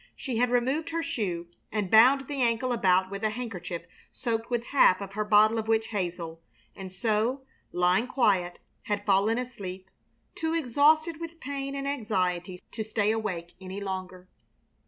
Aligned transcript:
She 0.15 0.37
had 0.37 0.49
removed 0.49 0.89
her 0.89 1.03
shoe 1.03 1.45
and 1.71 1.91
bound 1.91 2.27
the 2.27 2.41
ankle 2.41 2.71
about 2.73 3.11
with 3.11 3.23
a 3.23 3.29
handkerchief 3.29 3.83
soaked 4.11 4.49
with 4.49 4.63
half 4.73 4.99
of 4.99 5.13
her 5.13 5.23
bottle 5.23 5.59
of 5.59 5.67
witch 5.67 5.89
hazel, 5.89 6.41
and 6.75 6.91
so, 6.91 7.43
lying 7.71 8.07
quiet, 8.07 8.57
had 8.85 9.05
fallen 9.05 9.37
asleep, 9.37 9.91
too 10.33 10.55
exhausted 10.55 11.19
with 11.19 11.39
pain 11.39 11.75
and 11.75 11.87
anxiety 11.87 12.59
to 12.71 12.83
stay 12.83 13.11
awake 13.11 13.53
any 13.61 13.79
longer. 13.79 14.27